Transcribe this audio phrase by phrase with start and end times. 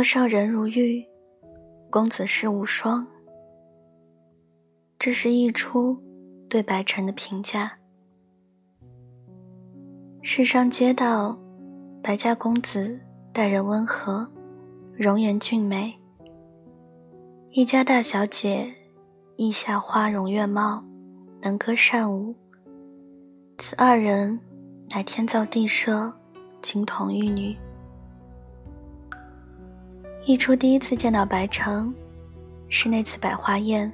[0.00, 1.04] 陌上人如玉，
[1.90, 3.06] 公子世无双。
[4.98, 5.94] 这是一出
[6.48, 7.70] 对白晨的评价。
[10.22, 11.38] 世上皆道，
[12.02, 12.98] 白家公子
[13.30, 14.26] 待人温和，
[14.96, 15.94] 容颜俊美。
[17.50, 18.72] 一家大小姐，
[19.36, 20.82] 意下花容月貌，
[21.42, 22.34] 能歌善舞。
[23.58, 24.40] 此二人，
[24.94, 26.10] 乃天造地设，
[26.62, 27.54] 金童玉女。
[30.30, 31.92] 一初第一次见到白城，
[32.68, 33.92] 是那次百花宴。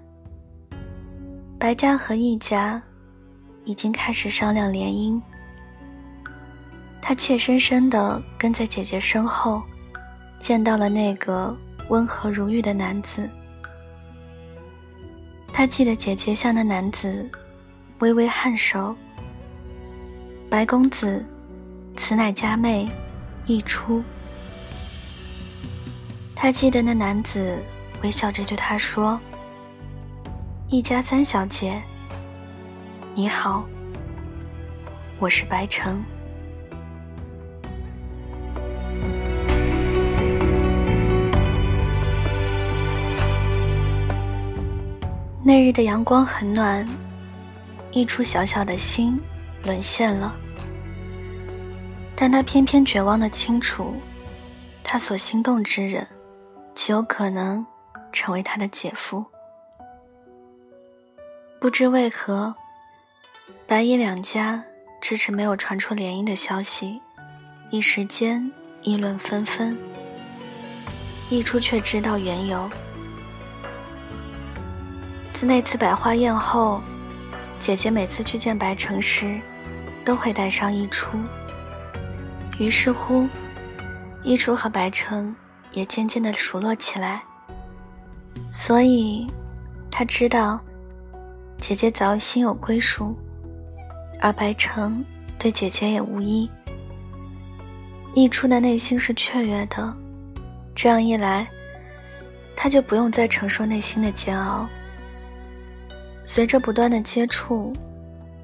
[1.58, 2.80] 白家和易家
[3.64, 5.18] 已经开始商量联姻。
[7.00, 9.62] 他怯生生地跟在姐姐身后，
[10.38, 11.56] 见到了那个
[11.88, 13.26] 温和如玉的男子。
[15.54, 17.26] 他记得姐姐向那男子
[18.00, 18.94] 微微颔首。
[20.50, 21.24] 白公子，
[21.96, 22.86] 此乃家妹，
[23.46, 24.04] 易初。
[26.38, 27.58] 他记得那男子
[28.02, 29.18] 微笑着对他说
[30.68, 31.82] ：“一家三小姐，
[33.14, 33.64] 你好，
[35.18, 36.04] 我是白城。”
[45.42, 46.86] 那日的阳光很暖，
[47.92, 49.18] 一出小小的心
[49.64, 50.36] 沦陷了，
[52.14, 53.96] 但他偏偏绝望的清楚，
[54.84, 56.06] 他所心动之人。
[56.76, 57.66] 极有可能
[58.12, 59.24] 成为他的姐夫。
[61.58, 62.54] 不知为何，
[63.66, 64.62] 白衣两家
[65.00, 67.00] 迟迟没有传出联姻的消息，
[67.70, 69.76] 一时间议论纷纷。
[71.30, 72.70] 一初却知道缘由。
[75.32, 76.82] 自那次百花宴后，
[77.58, 79.40] 姐姐每次去见白城时，
[80.04, 81.18] 都会带上一初。
[82.58, 83.26] 于是乎，
[84.22, 85.34] 一初和白城。
[85.76, 87.22] 也渐渐的熟络起来，
[88.50, 89.26] 所以
[89.90, 90.58] 他知道
[91.60, 93.14] 姐姐早已心有归属，
[94.18, 95.04] 而白城
[95.38, 96.50] 对姐姐也无意。
[98.14, 99.94] 溢出的内心是雀跃的，
[100.74, 101.46] 这样一来，
[102.56, 104.66] 他就不用再承受内心的煎熬。
[106.24, 107.74] 随着不断的接触，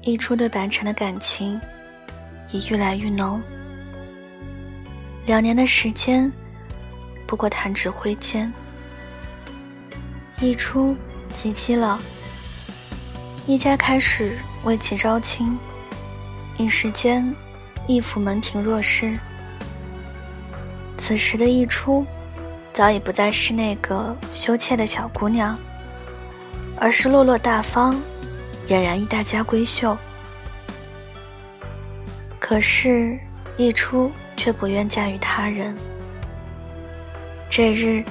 [0.03, 1.59] 溢出对白城的感情
[2.51, 3.41] 也愈来愈浓。
[5.25, 6.31] 两年的时间。
[7.25, 8.51] 不过弹指挥间，
[10.39, 10.95] 一出
[11.33, 11.99] 及笄了。
[13.45, 15.57] 一家开始为其招亲，
[16.57, 17.35] 一时间，
[17.87, 19.17] 义府门庭若市。
[20.97, 22.05] 此时的一出，
[22.71, 25.57] 早已不再是那个羞怯的小姑娘，
[26.79, 27.99] 而是落落大方，
[28.67, 29.97] 俨然一大家闺秀。
[32.39, 33.19] 可是，
[33.57, 35.75] 一出却不愿嫁与他人。
[37.55, 38.03] 这日，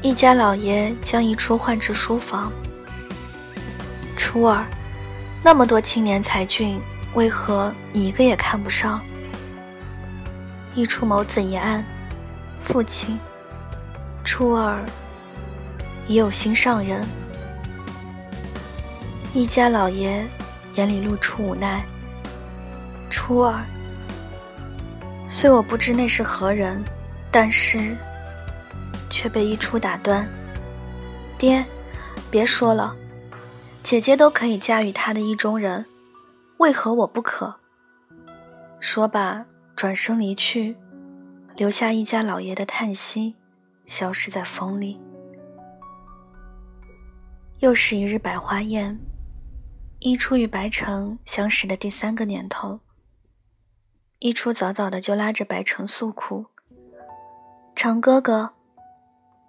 [0.00, 2.50] 一家老爷将一初唤至书房。
[4.16, 4.64] 初儿，
[5.42, 6.80] 那么多青年才俊，
[7.12, 9.02] 为何你一个也看不上？
[10.74, 11.84] 一初眸子一暗，
[12.62, 13.18] 父亲，
[14.24, 14.82] 初儿
[16.06, 17.06] 已有心上人。
[19.34, 20.26] 一家老爷
[20.76, 21.84] 眼里露出无奈。
[23.10, 23.62] 初儿，
[25.28, 26.82] 虽我不知那是何人，
[27.30, 27.94] 但是。
[29.14, 30.28] 却被一初打断。
[31.38, 31.64] 爹，
[32.32, 32.96] 别说了，
[33.80, 35.86] 姐姐都可以驾驭他的意中人，
[36.56, 37.54] 为何我不可？
[38.80, 40.76] 说罢，转身离去，
[41.54, 43.36] 留下一家老爷的叹息，
[43.86, 45.00] 消失在风里。
[47.60, 48.98] 又是一日百花宴，
[50.00, 52.80] 一初与白城相识的第三个年头。
[54.18, 56.46] 一初早早的就拉着白城诉苦
[57.76, 58.53] ：“长哥哥。”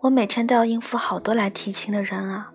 [0.06, 2.52] 我每天都要应付好多来提亲的人啊！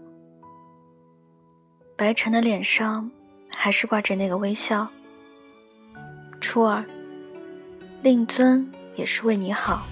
[1.96, 3.10] 白晨的脸上
[3.52, 4.86] 还是挂着那个微笑。
[6.40, 6.84] 初儿，
[8.02, 9.84] 令尊也是为你好。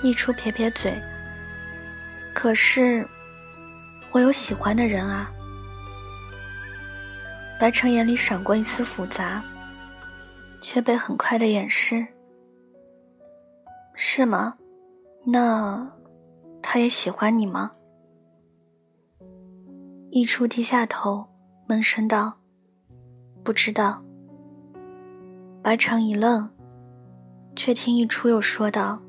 [0.00, 0.96] 一初撇撇嘴。
[2.32, 3.04] 可是，
[4.12, 5.28] 我有喜欢的人啊。
[7.58, 9.42] 白城眼里闪过一丝复杂，
[10.60, 12.06] 却被很快的掩饰。
[13.96, 14.54] 是吗？
[15.26, 15.90] 那
[16.62, 17.70] 他也喜欢你吗？
[20.10, 21.26] 一初低下头，
[21.66, 22.34] 闷声道
[23.42, 24.02] ：“不知道。”
[25.62, 26.48] 白城一愣，
[27.56, 29.00] 却听一初又说道：“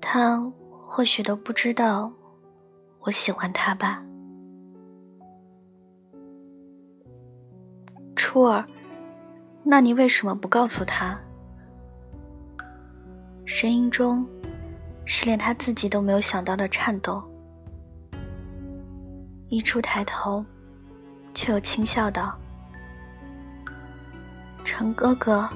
[0.00, 0.40] 他
[0.86, 2.10] 或许都不知道
[3.00, 4.02] 我喜欢他吧。”
[8.16, 8.66] 初儿，
[9.62, 11.18] 那你为什么不告诉他？
[13.44, 14.26] 声音中
[15.06, 17.22] 是连他自己都没有想到的颤抖。
[19.48, 20.44] 一初抬头，
[21.34, 22.36] 却又轻笑道
[24.64, 25.48] ：“陈哥哥，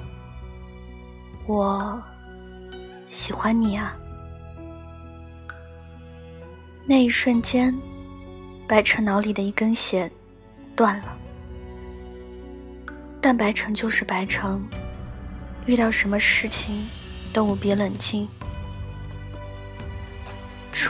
[1.46, 2.00] 我
[3.08, 3.96] 喜欢你啊。”
[6.86, 7.74] 那一瞬间，
[8.66, 10.10] 白晨脑里的一根弦
[10.76, 11.16] 断了。
[13.20, 14.60] 但白晨就是白晨，
[15.66, 16.86] 遇到什么事情。
[17.30, 18.26] 都无比冷静。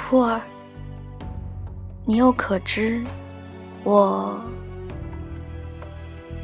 [0.08, 0.40] 初儿，
[2.06, 3.04] 你又可知
[3.84, 4.40] 我？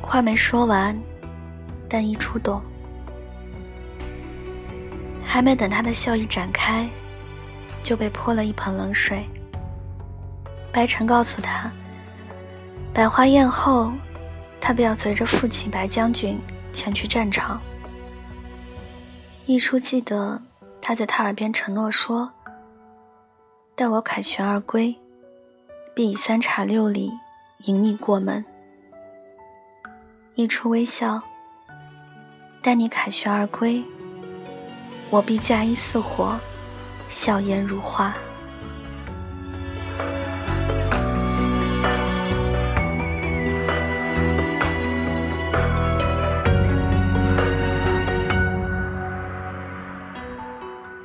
[0.02, 0.94] 话没说完，
[1.88, 2.60] 但一触动。
[5.24, 6.86] 还没等他的笑意展开，
[7.82, 9.26] 就被泼了一盆冷水。
[10.70, 11.72] 白晨告诉他，
[12.92, 13.90] 百花宴后，
[14.60, 16.38] 他便要随着父亲白将军
[16.74, 17.58] 前去战场。
[19.46, 20.42] 一初记得，
[20.82, 22.30] 他在他耳边承诺说
[23.76, 24.94] ：“待我凯旋而归，
[25.94, 27.10] 必以三茶六礼
[27.64, 28.44] 迎你过门。”
[30.36, 31.20] 一出微笑
[32.62, 33.82] ：“待你凯旋而归，
[35.10, 36.38] 我必嫁衣似火，
[37.08, 38.14] 笑颜如花。”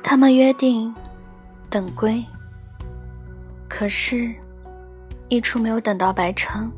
[0.04, 0.94] 他们约定
[1.68, 2.24] 等归，
[3.80, 4.30] 可是，
[5.30, 6.70] 一初没有等到白城，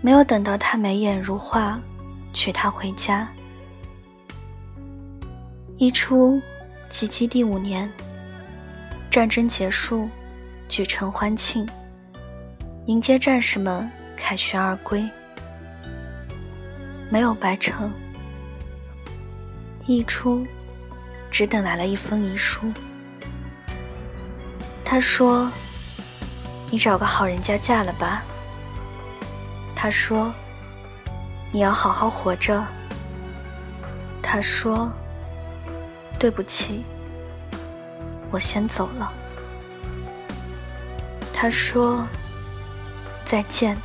[0.00, 1.80] 没有等到他眉眼如画，
[2.32, 3.28] 娶她回家。
[5.76, 6.42] 一初
[6.90, 7.88] 及笄第五年，
[9.08, 10.08] 战争结束，
[10.68, 11.64] 举城欢庆，
[12.86, 15.08] 迎接战士们凯旋而归。
[17.08, 17.88] 没有白城，
[19.86, 20.44] 一初。
[21.30, 22.72] 只等来了一封遗书。
[24.84, 25.50] 他说
[26.70, 28.22] ：“你找个好人家嫁了吧。”
[29.74, 30.32] 他说
[31.50, 32.64] ：“你要好好活着。”
[34.22, 34.90] 他说
[36.18, 36.84] ：“对不起，
[38.30, 39.12] 我先走了。”
[41.34, 42.06] 他说
[43.24, 43.76] ：“再见。”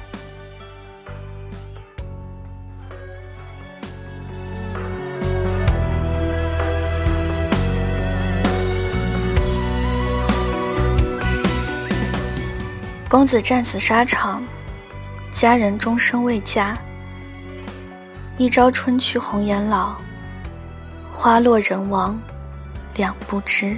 [13.09, 14.43] 公子战死沙场，
[15.31, 16.77] 佳人终生未嫁。
[18.37, 19.95] 一朝春去红颜老，
[21.11, 22.21] 花落人亡
[22.93, 23.75] 两不知。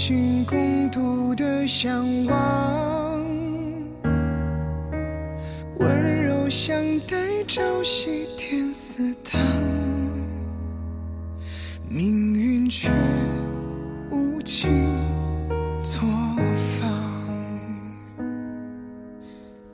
[0.00, 3.20] 心共度的向往，
[5.76, 7.16] 温柔像待
[7.48, 8.24] 朝夕。
[8.36, 9.40] 天似唐，
[11.90, 12.88] 命运却
[14.12, 14.70] 无情。
[15.82, 16.00] 作
[16.78, 16.88] 坊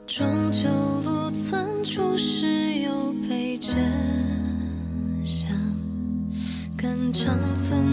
[0.07, 0.67] 终究
[1.05, 3.75] 路村处，是有悲真
[5.23, 5.47] 想
[6.75, 7.84] 肝长存。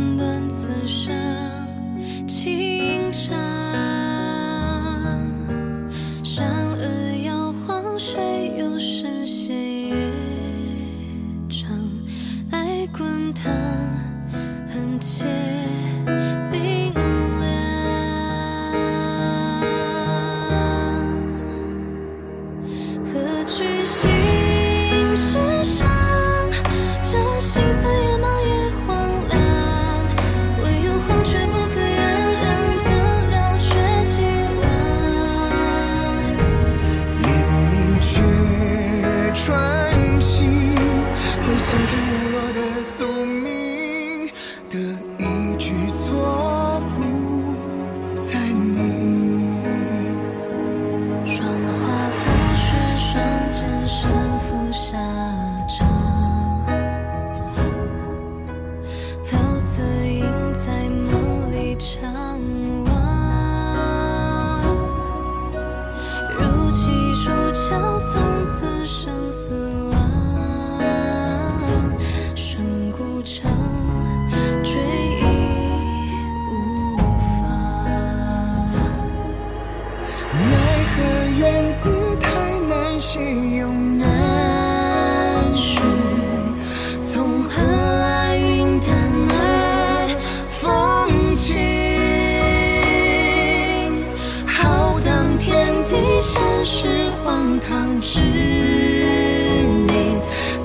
[97.69, 100.16] 堂知你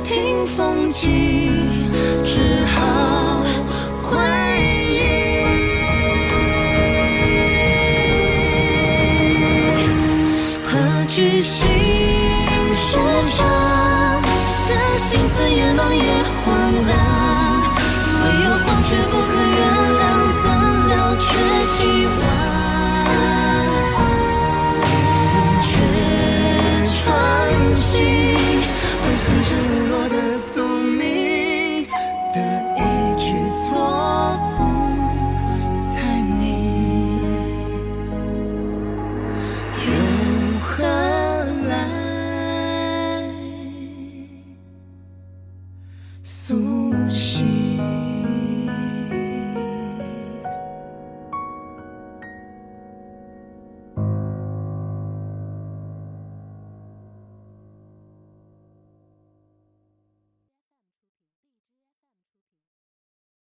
[0.04, 1.52] 听风起，
[2.26, 3.44] 只好
[4.02, 4.18] 回
[4.80, 5.00] 忆。
[10.66, 11.68] 何惧心
[12.74, 12.98] 事
[13.30, 13.46] 伤，
[14.68, 16.02] 这心思也忙也
[16.44, 16.46] 慌
[16.86, 17.07] 乱。